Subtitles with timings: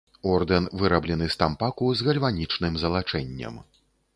[0.35, 3.65] Ордэн выраблены з тампаку з гальванічным залачэннем.